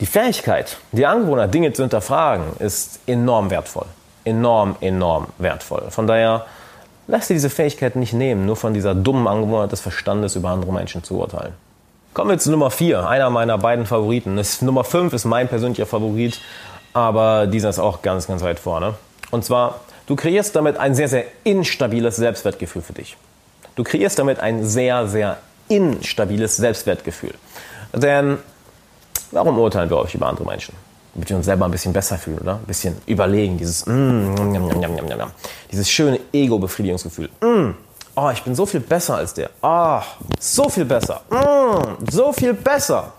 die 0.00 0.06
Fähigkeit, 0.06 0.76
die 0.92 1.06
Angewohnheit, 1.06 1.54
Dinge 1.54 1.72
zu 1.72 1.82
hinterfragen, 1.82 2.44
ist 2.58 3.00
enorm 3.06 3.48
wertvoll 3.48 3.86
enorm, 4.24 4.76
enorm 4.80 5.26
wertvoll. 5.38 5.90
Von 5.90 6.06
daher 6.06 6.46
lass 7.06 7.28
dir 7.28 7.34
diese 7.34 7.50
Fähigkeit 7.50 7.96
nicht 7.96 8.12
nehmen, 8.12 8.46
nur 8.46 8.56
von 8.56 8.74
dieser 8.74 8.94
dummen 8.94 9.26
Angewohnheit 9.26 9.72
des 9.72 9.80
Verstandes 9.80 10.36
über 10.36 10.50
andere 10.50 10.72
Menschen 10.72 11.02
zu 11.02 11.18
urteilen. 11.18 11.52
Kommen 12.12 12.30
wir 12.30 12.38
zu 12.38 12.50
Nummer 12.50 12.70
4, 12.70 13.08
einer 13.08 13.30
meiner 13.30 13.56
beiden 13.56 13.86
Favoriten. 13.86 14.36
Das, 14.36 14.62
Nummer 14.62 14.82
5 14.84 15.12
ist 15.12 15.24
mein 15.24 15.48
persönlicher 15.48 15.86
Favorit, 15.86 16.40
aber 16.92 17.46
dieser 17.46 17.68
ist 17.68 17.78
auch 17.78 18.02
ganz, 18.02 18.26
ganz 18.26 18.42
weit 18.42 18.58
vorne. 18.58 18.94
Und 19.30 19.44
zwar, 19.44 19.80
du 20.06 20.16
kreierst 20.16 20.56
damit 20.56 20.76
ein 20.76 20.94
sehr, 20.94 21.08
sehr 21.08 21.24
instabiles 21.44 22.16
Selbstwertgefühl 22.16 22.82
für 22.82 22.94
dich. 22.94 23.16
Du 23.76 23.84
kreierst 23.84 24.18
damit 24.18 24.40
ein 24.40 24.64
sehr, 24.66 25.06
sehr 25.06 25.38
instabiles 25.68 26.56
Selbstwertgefühl. 26.56 27.34
Denn 27.92 28.38
warum 29.30 29.58
urteilen 29.58 29.88
wir 29.88 29.98
euch 29.98 30.14
über 30.14 30.26
andere 30.26 30.46
Menschen? 30.46 30.74
Damit 31.14 31.28
wir 31.28 31.36
uns 31.36 31.46
selber 31.46 31.64
ein 31.64 31.70
bisschen 31.70 31.92
besser 31.92 32.16
fühlen, 32.16 32.38
oder? 32.38 32.54
Ein 32.54 32.66
bisschen 32.66 32.96
überlegen, 33.06 33.58
dieses, 33.58 33.84
mm, 33.86 34.34
dieses 35.70 35.90
schöne 35.90 36.20
Ego-Befriedigungsgefühl. 36.32 37.30
Mm, 37.40 37.70
oh, 38.14 38.30
ich 38.32 38.42
bin 38.42 38.54
so 38.54 38.66
viel 38.66 38.80
besser 38.80 39.16
als 39.16 39.34
der. 39.34 39.50
Oh, 39.62 40.00
so 40.38 40.68
viel 40.68 40.84
besser. 40.84 41.22
Mm, 41.30 42.04
so 42.10 42.32
viel 42.32 42.54
besser. 42.54 43.12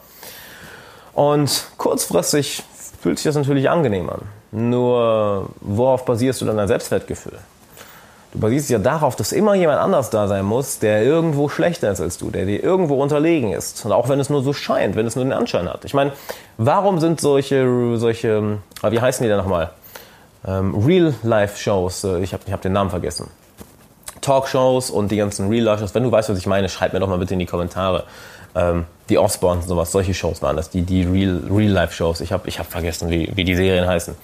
Und 1.14 1.66
kurzfristig 1.78 2.64
fühlt 3.02 3.18
sich 3.18 3.26
das 3.26 3.36
natürlich 3.36 3.70
angenehm 3.70 4.10
an. 4.10 4.22
Nur, 4.52 5.50
worauf 5.62 6.06
basierst 6.06 6.42
du 6.42 6.46
dann 6.46 6.58
dein 6.58 6.68
Selbstwertgefühl? 6.68 7.40
Du 8.34 8.40
basierst 8.40 8.70
ja 8.70 8.80
darauf, 8.80 9.18
dass 9.18 9.34
immer 9.34 9.56
jemand 9.56 9.80
anders 9.80 10.10
da 10.10 10.28
sein 10.28 10.46
muss, 10.46 10.80
der 10.80 11.04
irgendwo 11.04 11.50
schlechter 11.50 11.92
ist 11.92 12.00
als 12.00 12.18
du, 12.18 12.30
der 12.30 12.46
dir 12.46 12.64
irgendwo 12.64 13.02
unterlegen 13.02 13.52
ist. 13.52 13.84
Und 13.86 13.92
auch 13.92 14.08
wenn 14.08 14.22
es 14.22 14.30
nur 14.30 14.42
so 14.42 14.54
scheint, 14.54 14.96
wenn 14.96 15.06
es 15.06 15.18
nur 15.18 15.26
den 15.26 15.34
Anschein 15.34 15.68
hat. 15.68 15.84
Ich 15.84 15.94
meine, 15.94 16.14
warum 16.58 17.00
sind 17.02 17.20
solche, 17.20 17.98
solche, 17.98 18.60
wie 18.88 19.02
heißen 19.02 19.24
die 19.24 19.28
denn 19.28 19.38
nochmal? 19.38 19.72
Ähm, 20.48 20.74
Real-Life-Shows, 20.76 22.06
äh, 22.06 22.20
ich 22.20 22.34
habe 22.34 22.44
ich 22.48 22.54
hab 22.54 22.62
den 22.62 22.72
Namen 22.72 22.90
vergessen. 22.90 23.30
Talkshows 24.22 24.90
und 24.90 25.12
die 25.12 25.18
ganzen 25.18 25.50
Real-Life-Shows. 25.50 25.94
Wenn 25.94 26.04
du 26.04 26.12
weißt, 26.12 26.30
was 26.30 26.38
ich 26.38 26.48
meine, 26.48 26.70
schreib 26.70 26.94
mir 26.94 27.00
doch 27.00 27.10
mal 27.10 27.18
bitte 27.18 27.34
in 27.34 27.40
die 27.40 27.46
Kommentare. 27.46 28.06
Ähm, 28.56 28.86
die 29.10 29.18
Osborns 29.18 29.64
und 29.64 29.70
sowas, 29.70 29.92
solche 29.92 30.14
Shows 30.14 30.42
waren 30.42 30.56
das, 30.56 30.70
die, 30.70 30.84
die 30.84 31.04
Real-Life-Shows. 31.04 32.20
Real 32.20 32.26
ich 32.26 32.32
habe 32.32 32.48
ich 32.48 32.60
hab 32.60 32.68
vergessen, 32.68 33.10
wie, 33.10 33.30
wie 33.36 33.44
die 33.44 33.56
Serien 33.56 33.88
heißen. 33.88 34.16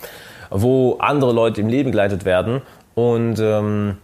Wo 0.50 0.98
andere 1.00 1.34
Leute 1.34 1.60
im 1.60 1.68
Leben 1.68 1.92
begleitet 1.92 2.24
werden 2.24 2.62
und 2.98 3.38
ähm, 3.40 3.98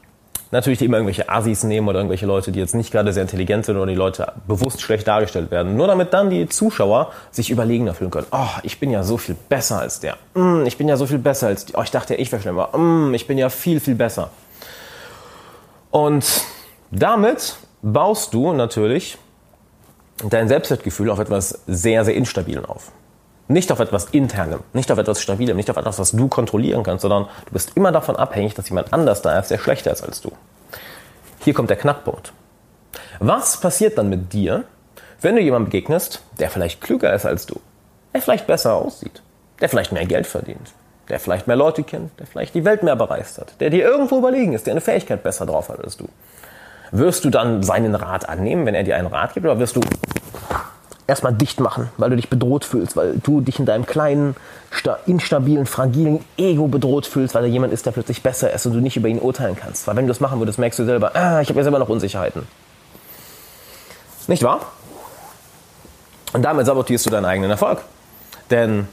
natürlich 0.52 0.80
immer 0.84 0.98
irgendwelche 0.98 1.28
Assis 1.28 1.64
nehmen 1.64 1.88
oder 1.88 1.98
irgendwelche 1.98 2.28
Leute, 2.28 2.52
die 2.52 2.60
jetzt 2.60 2.76
nicht 2.76 2.92
gerade 2.92 3.12
sehr 3.12 3.24
intelligent 3.24 3.66
sind 3.66 3.76
oder 3.76 3.88
die 3.88 3.96
Leute 3.96 4.34
bewusst 4.48 4.84
schlecht 4.84 5.08
dargestellt 5.08 5.50
werden. 5.50 5.76
Nur 5.76 5.88
damit 5.88 6.14
dann 6.14 6.30
die 6.30 6.48
Zuschauer 6.48 7.12
sich 7.32 7.50
überlegener 7.50 7.96
fühlen 7.96 8.12
können. 8.12 8.28
Oh, 8.32 8.60
ich 8.62 8.80
bin 8.80 8.92
ja 8.92 9.02
so 9.02 9.18
viel 9.18 9.36
besser 9.50 9.80
als 9.80 10.00
der. 10.00 10.16
Mm, 10.36 10.68
ich 10.68 10.78
bin 10.78 10.88
ja 10.88 10.96
so 10.96 11.08
viel 11.08 11.18
besser 11.18 11.48
als 11.48 11.66
die. 11.66 11.74
Oh, 11.76 11.82
ich 11.82 11.90
dachte 11.90 12.14
ja, 12.14 12.20
ich 12.20 12.32
wäre 12.32 12.40
schlimmer. 12.40 12.78
Mm, 12.78 13.16
ich 13.16 13.26
bin 13.26 13.40
ja 13.40 13.50
viel, 13.50 13.80
viel 13.80 13.96
besser. 13.96 14.30
Und 15.90 16.44
damit 16.92 17.58
baust 17.82 18.32
du 18.36 18.54
natürlich 18.54 19.18
dein 20.30 20.48
Selbstwertgefühl 20.48 21.10
auf 21.10 21.18
etwas 21.18 21.64
sehr, 21.66 22.06
sehr 22.06 22.14
Instabilen 22.14 22.66
auf. 22.66 22.92
Nicht 23.48 23.72
auf 23.72 23.80
etwas 23.80 24.06
Internem, 24.06 24.62
nicht 24.72 24.92
auf 24.92 24.98
etwas 24.98 25.22
Stabilem, 25.22 25.58
nicht 25.58 25.70
auf 25.70 25.76
etwas, 25.76 26.00
was 26.00 26.12
du 26.12 26.28
kontrollieren 26.30 26.84
kannst, 26.84 27.02
sondern 27.02 27.28
du 27.46 27.52
bist 27.52 27.72
immer 27.76 27.92
davon 27.92 28.16
abhängig, 28.16 28.54
dass 28.54 28.70
jemand 28.70 28.94
anders 28.94 29.22
da 29.22 29.38
ist, 29.38 29.52
der 29.52 29.58
schlechter 29.58 29.92
ist 29.92 30.02
als 30.02 30.22
du. 30.22 30.32
Hier 31.40 31.54
kommt 31.54 31.70
der 31.70 31.78
Knackpunkt. 31.78 32.32
Was 33.20 33.60
passiert 33.60 33.98
dann 33.98 34.10
mit 34.10 34.32
dir, 34.32 34.64
wenn 35.22 35.36
du 35.36 35.42
jemandem 35.42 35.72
begegnest, 35.72 36.22
der 36.40 36.50
vielleicht 36.50 36.82
klüger 36.82 37.14
ist 37.14 37.26
als 37.26 37.46
du, 37.46 37.60
der 38.14 38.22
vielleicht 38.22 38.48
besser 38.48 38.76
aussieht, 38.76 39.22
der 39.60 39.68
vielleicht 39.68 39.92
mehr 39.92 40.06
Geld 40.06 40.28
verdient, 40.28 40.74
der 41.10 41.20
vielleicht 41.20 41.48
mehr 41.48 41.56
Leute 41.58 41.84
kennt, 41.84 42.18
der 42.20 42.28
vielleicht 42.28 42.56
die 42.56 42.64
Welt 42.64 42.82
mehr 42.84 42.96
bereist 42.96 43.40
hat, 43.40 43.60
der 43.60 43.70
dir 43.70 43.84
irgendwo 43.84 44.20
überlegen 44.20 44.54
ist, 44.54 44.68
der 44.68 44.74
eine 44.74 44.82
Fähigkeit 44.82 45.22
besser 45.22 45.46
drauf 45.46 45.68
hat 45.68 45.84
als 45.84 45.98
du? 45.98 46.08
Wirst 46.92 47.26
du 47.26 47.30
dann 47.30 47.64
seinen 47.64 47.96
Rat 47.96 48.30
annehmen, 48.30 48.66
wenn 48.66 48.76
er 48.76 48.84
dir 48.84 48.96
einen 48.96 49.08
Rat 49.08 49.34
gibt, 49.34 49.46
oder 49.46 49.60
wirst 49.60 49.76
du 49.76 49.82
erstmal 51.08 51.34
dicht 51.34 51.60
machen, 51.60 51.90
weil 51.98 52.10
du 52.10 52.16
dich 52.16 52.30
bedroht 52.30 52.66
fühlst, 52.66 52.96
weil 52.96 53.18
du 53.18 53.42
dich 53.42 53.60
in 53.60 53.66
deinem 53.66 53.86
kleinen, 53.86 54.36
instabilen, 55.06 55.66
fragilen 55.66 56.24
Ego 56.38 56.68
bedroht 56.68 57.06
fühlst, 57.06 57.36
weil 57.36 57.44
da 57.44 57.48
jemand 57.48 57.74
ist, 57.74 57.86
der 57.86 57.92
plötzlich 57.92 58.24
besser 58.24 58.52
ist 58.54 58.66
und 58.66 58.74
du 58.74 58.80
nicht 58.80 58.98
über 58.98 59.08
ihn 59.08 59.20
urteilen 59.20 59.56
kannst. 59.56 59.88
Weil 59.88 59.96
wenn 59.96 60.06
du 60.06 60.12
das 60.12 60.20
machen 60.20 60.40
würdest, 60.40 60.60
merkst 60.60 60.80
du 60.80 60.86
selber, 60.86 61.16
ah, 61.16 61.42
ich 61.42 61.50
habe 61.50 61.60
ja 61.60 61.64
selber 61.64 61.80
noch 61.80 61.90
Unsicherheiten. 61.90 62.48
Nicht 64.28 64.44
wahr? 64.44 64.62
Und 66.32 66.44
damit 66.44 66.66
sabotierst 66.66 67.06
du 67.06 67.10
deinen 67.10 67.26
eigenen 67.26 67.52
Erfolg. 67.52 67.82
Denn 68.50 68.88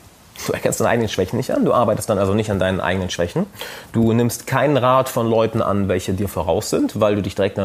du 0.46 0.52
erkennst 0.52 0.80
deine 0.80 0.90
eigenen 0.90 1.08
Schwächen 1.08 1.36
nicht 1.36 1.52
an, 1.52 1.64
du 1.64 1.72
arbeitest 1.72 2.10
dann 2.10 2.18
also 2.18 2.34
nicht 2.34 2.50
an 2.50 2.58
deinen 2.58 2.80
eigenen 2.80 3.10
Schwächen. 3.10 3.46
Du 3.92 4.12
nimmst 4.12 4.46
keinen 4.46 4.76
Rat 4.76 5.08
von 5.08 5.28
Leuten 5.28 5.62
an, 5.62 5.88
welche 5.88 6.12
dir 6.12 6.28
voraus 6.28 6.70
sind, 6.70 7.00
weil 7.00 7.14
du 7.14 7.22
dich 7.22 7.34
direkt 7.34 7.60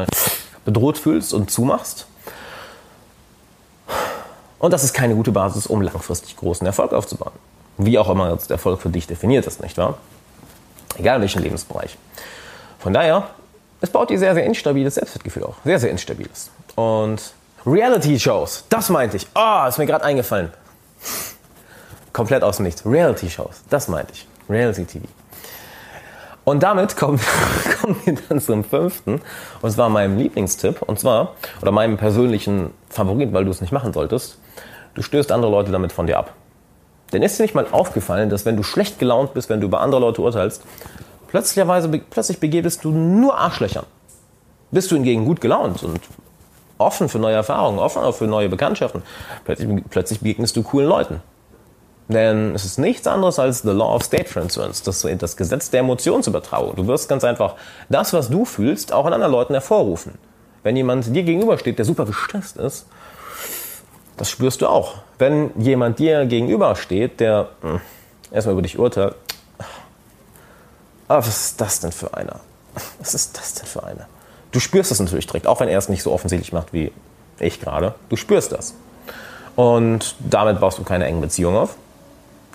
bedroht 0.63 0.97
fühlst 0.97 1.33
und 1.33 1.49
zumachst. 1.49 2.07
Und 4.65 4.71
das 4.71 4.83
ist 4.83 4.95
keine 4.95 5.13
gute 5.13 5.31
Basis, 5.31 5.67
um 5.67 5.83
langfristig 5.83 6.37
großen 6.37 6.65
Erfolg 6.65 6.91
aufzubauen. 6.91 7.33
Wie 7.77 7.99
auch 7.99 8.09
immer 8.09 8.31
jetzt 8.31 8.49
Erfolg 8.49 8.81
für 8.81 8.89
dich 8.89 9.05
definiert 9.05 9.45
ist, 9.45 9.61
nicht 9.61 9.77
wahr? 9.77 9.99
Egal 10.97 11.17
in 11.17 11.21
welchem 11.21 11.43
Lebensbereich. 11.43 11.95
Von 12.79 12.91
daher, 12.91 13.29
es 13.81 13.91
baut 13.91 14.09
dir 14.09 14.17
sehr, 14.17 14.33
sehr 14.33 14.43
instabiles 14.43 14.95
Selbstwertgefühl 14.95 15.43
auf. 15.43 15.57
Sehr, 15.63 15.77
sehr 15.77 15.91
instabiles. 15.91 16.49
Und 16.73 17.21
Reality-Shows, 17.63 18.63
das 18.67 18.89
meinte 18.89 19.17
ich. 19.17 19.27
Oh, 19.35 19.67
ist 19.67 19.77
mir 19.77 19.85
gerade 19.85 20.03
eingefallen. 20.03 20.51
Komplett 22.11 22.41
aus 22.41 22.57
dem 22.57 22.63
Nichts. 22.65 22.83
Reality-Shows, 22.83 23.65
das 23.69 23.87
meinte 23.87 24.13
ich. 24.13 24.27
Reality-TV. 24.49 25.05
Und 26.45 26.61
damit 26.63 26.95
kommen, 26.95 27.19
kommen 27.81 27.97
wir 28.05 28.15
dann 28.29 28.39
zum 28.39 28.63
fünften. 28.63 29.21
Und 29.61 29.71
zwar 29.71 29.89
meinem 29.89 30.17
Lieblingstipp. 30.17 30.81
Und 30.83 30.99
zwar, 30.99 31.33
oder 31.61 31.71
meinem 31.71 31.97
persönlichen 31.97 32.69
Favorit, 32.89 33.33
weil 33.33 33.43
du 33.45 33.51
es 33.51 33.61
nicht 33.61 33.73
machen 33.73 33.91
solltest. 33.91 34.39
Du 34.93 35.01
stößt 35.01 35.31
andere 35.31 35.51
Leute 35.51 35.71
damit 35.71 35.91
von 35.91 36.07
dir 36.07 36.17
ab. 36.17 36.33
Denn 37.11 37.21
ist 37.21 37.37
dir 37.37 37.43
nicht 37.43 37.55
mal 37.55 37.67
aufgefallen, 37.71 38.29
dass 38.29 38.45
wenn 38.45 38.55
du 38.55 38.63
schlecht 38.63 38.99
gelaunt 38.99 39.33
bist, 39.33 39.49
wenn 39.49 39.59
du 39.59 39.67
über 39.67 39.81
andere 39.81 40.01
Leute 40.01 40.21
urteilst, 40.21 40.63
plötzlicherweise, 41.27 41.89
plötzlich 41.89 42.39
begegnest 42.39 42.83
du 42.83 42.91
nur 42.91 43.37
Arschlöchern. 43.37 43.85
Bist 44.71 44.91
du 44.91 44.95
hingegen 44.95 45.25
gut 45.25 45.41
gelaunt 45.41 45.83
und 45.83 45.99
offen 46.77 47.09
für 47.09 47.19
neue 47.19 47.35
Erfahrungen, 47.35 47.79
offen 47.79 48.01
auch 48.01 48.15
für 48.15 48.27
neue 48.27 48.49
Bekanntschaften, 48.49 49.03
plötzlich, 49.45 49.83
plötzlich 49.89 50.19
begegnest 50.19 50.55
du 50.55 50.63
coolen 50.63 50.89
Leuten. 50.89 51.21
Denn 52.07 52.53
es 52.53 52.65
ist 52.65 52.77
nichts 52.77 53.07
anderes 53.07 53.39
als 53.39 53.61
the 53.61 53.69
law 53.69 53.95
of 53.95 54.03
state 54.03 54.25
transference, 54.25 54.83
das, 54.83 55.05
das 55.17 55.37
Gesetz 55.37 55.71
der 55.71 55.79
Emotionsübertragung. 55.79 56.75
Du 56.75 56.85
wirst 56.87 57.09
ganz 57.09 57.23
einfach 57.23 57.55
das, 57.89 58.13
was 58.13 58.29
du 58.29 58.45
fühlst, 58.45 58.93
auch 58.93 59.05
an 59.05 59.13
anderen 59.13 59.31
Leuten 59.31 59.53
hervorrufen. 59.53 60.13
Wenn 60.61 60.75
jemand 60.75 61.07
dir 61.07 61.23
gegenübersteht, 61.23 61.79
der 61.79 61.85
super 61.85 62.05
gestresst 62.05 62.57
ist, 62.57 62.85
das 64.17 64.29
spürst 64.29 64.61
du 64.61 64.67
auch. 64.67 64.95
Wenn 65.17 65.49
jemand 65.59 65.97
dir 65.97 66.25
gegenübersteht, 66.25 67.19
der 67.19 67.49
mh, 67.61 67.71
hm, 67.71 67.81
erstmal 68.31 68.53
über 68.53 68.61
dich 68.61 68.77
urteilt, 68.77 69.15
ah, 71.07 71.17
was 71.17 71.27
ist 71.27 71.61
das 71.61 71.79
denn 71.79 71.91
für 71.91 72.13
einer? 72.13 72.39
Was 72.99 73.13
ist 73.13 73.37
das 73.37 73.55
denn 73.55 73.65
für 73.65 73.83
einer? 73.83 74.07
Du 74.51 74.59
spürst 74.59 74.91
das 74.91 74.99
natürlich 74.99 75.27
direkt, 75.27 75.47
auch 75.47 75.59
wenn 75.59 75.69
er 75.69 75.79
es 75.79 75.89
nicht 75.89 76.03
so 76.03 76.11
offensichtlich 76.11 76.53
macht 76.53 76.71
wie 76.71 76.91
ich 77.39 77.59
gerade. 77.59 77.95
Du 78.09 78.15
spürst 78.15 78.51
das. 78.51 78.75
Und 79.55 80.15
damit 80.19 80.59
baust 80.59 80.77
du 80.77 80.83
keine 80.83 81.05
engen 81.05 81.21
Beziehungen 81.21 81.57
auf 81.57 81.75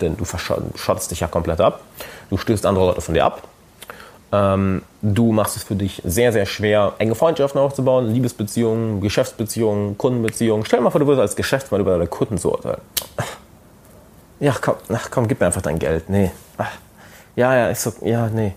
denn 0.01 0.17
du 0.17 0.25
schottest 0.25 1.11
dich 1.11 1.19
ja 1.19 1.27
komplett 1.27 1.61
ab. 1.61 1.81
Du 2.29 2.37
stößt 2.37 2.65
andere 2.65 2.87
Leute 2.87 3.01
von 3.01 3.13
dir 3.13 3.25
ab. 3.25 3.41
Ähm, 4.31 4.81
du 5.01 5.31
machst 5.31 5.57
es 5.57 5.63
für 5.63 5.75
dich 5.75 6.01
sehr, 6.05 6.31
sehr 6.31 6.45
schwer, 6.45 6.93
enge 6.99 7.15
Freundschaften 7.15 7.59
aufzubauen, 7.59 8.13
Liebesbeziehungen, 8.13 9.01
Geschäftsbeziehungen, 9.01 9.97
Kundenbeziehungen. 9.97 10.65
Stell 10.65 10.79
dir 10.79 10.83
mal 10.83 10.89
vor, 10.89 10.99
du 10.99 11.07
würdest 11.07 11.21
als 11.21 11.35
Geschäftsmann 11.35 11.81
über 11.81 11.91
deine 11.91 12.07
Kunden 12.07 12.37
zu 12.37 12.51
urteilen. 12.51 12.81
Ja, 14.39 14.55
komm, 14.59 14.75
ach, 14.93 15.09
komm, 15.11 15.27
gib 15.27 15.39
mir 15.39 15.47
einfach 15.47 15.61
dein 15.61 15.77
Geld. 15.77 16.09
Nee. 16.09 16.31
Ach, 16.57 16.71
ja, 17.35 17.55
ja, 17.55 17.67
ist 17.67 17.83
so, 17.83 17.93
ja, 18.01 18.27
nee. 18.27 18.53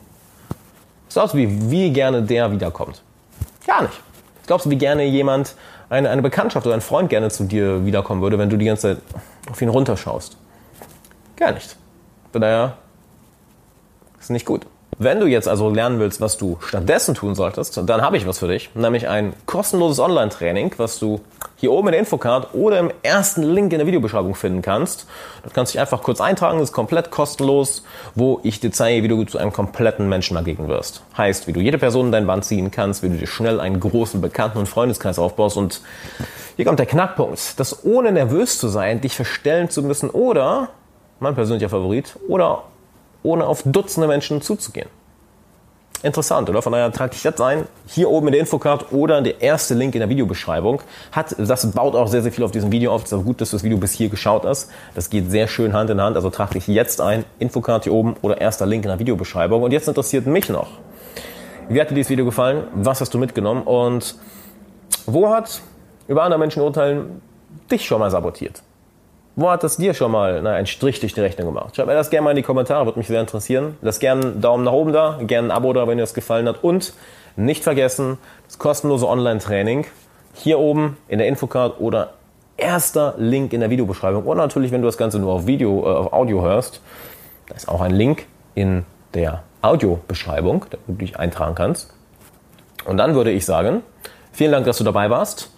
Was 1.07 1.15
glaubst 1.15 1.35
du, 1.35 1.39
wie, 1.39 1.71
wie 1.71 1.93
gerne 1.93 2.23
der 2.23 2.51
wiederkommt? 2.51 3.03
Gar 3.67 3.83
nicht. 3.83 4.01
Was 4.39 4.47
glaubst 4.47 4.67
du, 4.67 4.71
wie 4.71 4.79
gerne 4.79 5.05
jemand, 5.05 5.55
eine, 5.91 6.09
eine 6.09 6.23
Bekanntschaft 6.23 6.67
oder 6.67 6.75
ein 6.75 6.81
Freund 6.81 7.11
gerne 7.11 7.31
zu 7.31 7.45
dir 7.45 7.85
wiederkommen 7.85 8.23
würde, 8.23 8.39
wenn 8.39 8.49
du 8.49 8.57
die 8.57 8.65
ganze 8.65 8.95
Zeit 8.95 8.99
auf 9.51 9.61
ihn 9.61 9.69
runterschaust? 9.69 10.37
Gar 11.37 11.53
nicht. 11.53 11.77
Von 12.33 12.41
daher 12.41 12.77
ist 14.21 14.31
nicht 14.31 14.47
gut. 14.47 14.67
Wenn 14.99 15.19
du 15.19 15.27
jetzt 15.27 15.49
also 15.49 15.71
lernen 15.71 15.99
willst, 15.99 16.21
was 16.21 16.37
du 16.37 16.59
stattdessen 16.61 17.15
tun 17.15 17.35
solltest, 17.35 17.81
dann 17.85 18.03
habe 18.03 18.17
ich 18.17 18.29
was 18.29 18.39
für 18.39 18.47
dich, 18.47 18.71
nämlich 18.75 19.09
ein 19.09 19.33
kostenloses 19.45 19.99
Online-Training, 19.99 20.75
was 20.77 21.01
du 21.01 21.21
hier 21.57 21.73
oben 21.73 21.89
in 21.89 21.93
der 21.93 22.01
Infocard 22.01 22.55
oder 22.55 22.79
im 22.79 22.93
ersten 23.03 23.43
Link 23.43 23.73
in 23.73 23.79
der 23.79 23.87
Videobeschreibung 23.89 24.37
finden 24.37 24.63
kannst. 24.63 25.07
Du 25.43 25.51
kannst 25.51 25.75
dich 25.75 25.81
einfach 25.81 26.03
kurz 26.03 26.21
eintragen, 26.21 26.59
das 26.61 26.71
ist 26.71 26.75
komplett 26.75 27.11
kostenlos, 27.11 27.83
wo 28.15 28.41
ich 28.45 28.61
dir 28.61 28.71
zeige, 28.71 29.03
wie 29.03 29.09
du 29.09 29.25
zu 29.25 29.39
einem 29.39 29.53
kompletten 29.53 30.09
Menschen 30.09 30.35
dagegen 30.37 30.69
wirst. 30.69 31.03
Heißt, 31.17 31.49
wie 31.49 31.53
du 31.53 31.61
jede 31.61 31.79
Person 31.79 32.07
in 32.07 32.13
dein 32.13 32.27
Band 32.27 32.45
ziehen 32.45 32.71
kannst, 32.71 33.03
wie 33.03 33.09
du 33.09 33.17
dir 33.17 33.27
schnell 33.27 33.61
einen 33.61 33.81
großen 33.81 34.21
Bekannten- 34.21 34.59
und 34.59 34.69
Freundeskreis 34.69 35.19
aufbaust 35.19 35.57
und 35.57 35.81
hier 36.57 36.65
kommt 36.65 36.79
der 36.79 36.87
Knackpunkt, 36.87 37.59
dass 37.59 37.85
ohne 37.85 38.13
nervös 38.13 38.59
zu 38.59 38.69
sein, 38.69 39.01
dich 39.01 39.17
verstellen 39.17 39.71
zu 39.71 39.83
müssen 39.83 40.09
oder 40.09 40.69
mein 41.21 41.35
persönlicher 41.35 41.69
Favorit, 41.69 42.17
oder 42.29 42.65
ohne 43.23 43.47
auf 43.47 43.63
Dutzende 43.65 44.09
Menschen 44.09 44.43
zuzugehen. 44.43 44.89
Interessant, 46.05 46.51
oder? 46.51 46.61
Von 46.61 46.73
daher 46.73 46.93
trage 46.93 47.13
dich 47.13 47.25
jetzt 47.25 47.41
ein, 47.41 47.67
hier 47.87 48.11
oben 48.11 48.27
in 48.27 48.33
der 48.33 48.41
Infocard 48.43 48.93
oder 48.93 49.23
der 49.23 49.41
erste 49.41 49.73
Link 49.73 49.95
in 49.95 50.01
der 50.01 50.11
Videobeschreibung. 50.11 50.83
Hat, 51.13 51.35
das 51.39 51.73
baut 51.73 51.95
auch 51.95 52.09
sehr, 52.09 52.21
sehr 52.21 52.31
viel 52.31 52.45
auf 52.45 52.51
diesem 52.51 52.71
Video 52.71 52.93
auf. 52.93 53.05
Es 53.05 53.13
ist 53.13 53.19
auch 53.19 53.25
gut, 53.25 53.41
dass 53.41 53.51
du 53.51 53.57
das 53.57 53.65
Video 53.65 53.79
bis 53.79 53.93
hier 53.93 54.11
geschaut 54.11 54.45
hast. 54.45 54.71
Das 54.95 55.09
geht 55.09 55.31
sehr 55.31 55.49
schön 55.49 55.73
Hand 55.73 55.89
in 55.89 56.03
Hand. 56.03 56.17
Also 56.17 56.29
trage 56.29 56.55
dich 56.55 56.67
jetzt 56.67 57.01
ein, 57.01 57.25
Infocard 57.39 57.85
hier 57.85 57.95
oben 57.95 58.17
oder 58.21 58.39
erster 58.39 58.67
Link 58.67 58.85
in 58.85 58.91
der 58.91 58.99
Videobeschreibung. 58.99 59.63
Und 59.63 59.73
jetzt 59.73 59.89
interessiert 59.89 60.27
mich 60.27 60.51
noch, 60.51 60.69
wie 61.71 61.81
hat 61.81 61.89
dir 61.91 61.95
dieses 61.95 62.11
Video 62.11 62.27
gefallen? 62.27 62.65
Was 62.75 63.01
hast 63.01 63.15
du 63.15 63.19
mitgenommen? 63.19 63.63
Und 63.63 64.17
wo 65.07 65.31
hat 65.31 65.63
über 66.07 66.23
andere 66.23 66.39
Menschen 66.39 66.61
urteilen 66.61 67.23
dich 67.71 67.87
schon 67.87 68.01
mal 68.01 68.11
sabotiert? 68.11 68.63
Wo 69.37 69.51
hat 69.51 69.65
das 69.65 69.77
dir 69.77 69.95
schon 69.95 70.13
mal 70.13 70.41
na, 70.43 70.53
einen 70.53 70.67
Strich 70.67 71.01
durch 71.01 71.15
die 71.15 71.21
Rechnung 71.21 71.49
gemacht? 71.49 71.75
Schreib 71.75 71.87
mir 71.87 71.95
das 71.95 72.11
gerne 72.11 72.25
mal 72.25 72.31
in 72.31 72.37
die 72.37 72.43
Kommentare, 72.43 72.85
würde 72.85 72.99
mich 72.99 73.09
sehr 73.09 73.21
interessieren. 73.21 73.77
Lass 73.83 73.99
gerne 73.99 74.23
einen 74.23 74.41
Daumen 74.41 74.65
nach 74.65 74.73
oben 74.73 74.93
da, 74.93 75.19
gerne 75.27 75.49
ein 75.49 75.51
Abo 75.51 75.73
da, 75.73 75.89
wenn 75.89 75.99
dir 75.99 76.05
das 76.05 76.15
gefallen 76.15 76.47
hat. 76.47 76.63
Und 76.63 76.95
nicht 77.37 77.65
vergessen, 77.65 78.19
das 78.47 78.59
kostenlose 78.59 79.09
Online-Training 79.09 79.87
hier 80.35 80.59
oben 80.61 80.97
in 81.09 81.19
der 81.19 81.27
Infocard 81.27 81.81
oder 81.81 82.15
erster 82.57 83.15
Link 83.19 83.53
in 83.53 83.61
der 83.61 83.71
Videobeschreibung. 83.71 84.25
Und 84.25 84.37
natürlich, 84.37 84.71
wenn 84.71 84.83
du 84.83 84.87
das 84.87 84.97
Ganze 84.97 85.19
nur 85.19 85.33
auf 85.33 85.47
Video, 85.47 85.83
äh, 85.83 85.97
auf 85.97 86.13
Audio 86.13 86.43
hörst, 86.43 86.81
da 87.49 87.57
ist 87.57 87.69
auch 87.69 87.81
ein 87.81 87.93
Link 87.93 88.27
in 88.55 88.85
der 89.15 89.43
Audiobeschreibung, 89.63 90.67
da 90.71 90.79
du 90.87 90.95
dich 90.95 91.19
eintragen 91.19 91.55
kannst. 91.55 91.93
Und 92.85 92.99
dann 92.99 93.15
würde 93.15 93.33
ich 93.33 93.45
sagen, 93.45 93.83
vielen 94.33 94.53
Dank, 94.53 94.67
dass 94.67 94.79
du 94.79 94.85
dabei 94.85 95.11
warst. 95.11 95.51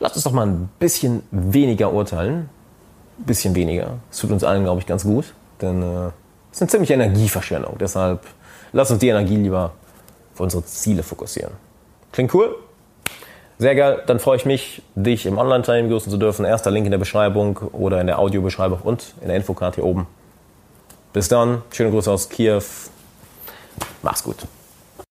Lass 0.00 0.14
uns 0.14 0.24
doch 0.24 0.32
mal 0.32 0.46
ein 0.46 0.68
bisschen 0.78 1.22
weniger 1.30 1.92
urteilen. 1.92 2.48
Bisschen 3.18 3.54
weniger. 3.54 3.98
Es 4.10 4.18
tut 4.18 4.30
uns 4.30 4.44
allen, 4.44 4.64
glaube 4.64 4.80
ich, 4.80 4.86
ganz 4.86 5.02
gut. 5.02 5.34
Denn 5.60 5.82
äh, 5.82 6.06
es 6.50 6.56
ist 6.56 6.62
eine 6.62 6.70
ziemliche 6.70 6.94
Energieverschwendung. 6.94 7.76
Deshalb 7.78 8.20
lass 8.72 8.90
uns 8.90 9.00
die 9.00 9.08
Energie 9.08 9.36
lieber 9.36 9.72
auf 10.34 10.40
unsere 10.40 10.64
Ziele 10.64 11.02
fokussieren. 11.02 11.52
Klingt 12.12 12.32
cool? 12.34 12.54
Sehr 13.58 13.74
geil. 13.74 14.02
Dann 14.06 14.20
freue 14.20 14.36
ich 14.36 14.46
mich, 14.46 14.82
dich 14.94 15.26
im 15.26 15.36
Online-Training 15.36 15.88
begrüßen 15.88 16.10
zu 16.10 16.16
dürfen. 16.16 16.44
Erster 16.44 16.70
Link 16.70 16.86
in 16.86 16.92
der 16.92 16.98
Beschreibung 16.98 17.58
oder 17.72 18.00
in 18.00 18.06
der 18.06 18.18
Audiobeschreibung 18.18 18.80
und 18.82 19.14
in 19.20 19.28
der 19.28 19.36
Infocard 19.36 19.74
hier 19.74 19.84
oben. 19.84 20.06
Bis 21.12 21.28
dann. 21.28 21.62
Schöne 21.72 21.90
Grüße 21.90 22.10
aus 22.10 22.28
Kiew. 22.28 22.62
Mach's 24.02 24.22
gut. 24.22 24.46